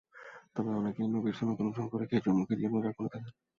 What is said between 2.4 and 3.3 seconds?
দিয়ে রোজা খুলে থাকেন।